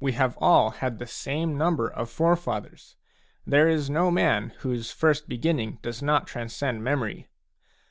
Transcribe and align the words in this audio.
We 0.00 0.12
have 0.12 0.34
all 0.38 0.70
had 0.70 0.98
the 0.98 1.06
same 1.06 1.58
number 1.58 1.90
of 1.90 2.08
forefathers; 2.08 2.96
there 3.46 3.68
is 3.68 3.90
no 3.90 4.10
man 4.10 4.54
whose 4.60 4.92
first 4.92 5.28
beginning 5.28 5.78
does 5.82 6.00
not 6.02 6.26
transcend 6.26 6.82
memory. 6.82 7.28